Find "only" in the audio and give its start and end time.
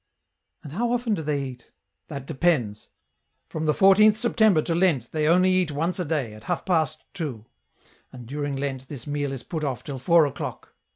5.27-5.51